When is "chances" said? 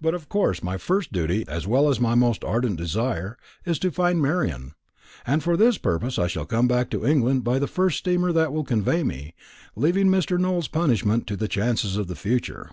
11.46-11.96